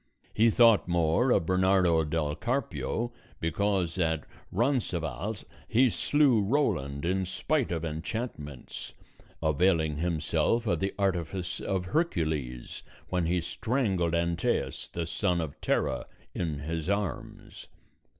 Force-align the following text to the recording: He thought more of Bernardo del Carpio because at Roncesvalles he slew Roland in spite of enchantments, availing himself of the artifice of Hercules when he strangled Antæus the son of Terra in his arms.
He 0.33 0.49
thought 0.49 0.87
more 0.87 1.29
of 1.29 1.45
Bernardo 1.45 2.03
del 2.03 2.35
Carpio 2.35 3.11
because 3.39 3.99
at 3.99 4.23
Roncesvalles 4.51 5.45
he 5.67 5.91
slew 5.91 6.41
Roland 6.41 7.05
in 7.05 7.23
spite 7.27 7.71
of 7.71 7.85
enchantments, 7.85 8.93
availing 9.43 9.97
himself 9.97 10.65
of 10.65 10.79
the 10.79 10.95
artifice 10.97 11.59
of 11.59 11.85
Hercules 11.85 12.81
when 13.09 13.27
he 13.27 13.41
strangled 13.41 14.13
Antæus 14.13 14.91
the 14.91 15.05
son 15.05 15.39
of 15.39 15.61
Terra 15.61 16.05
in 16.33 16.57
his 16.61 16.89
arms. 16.89 17.67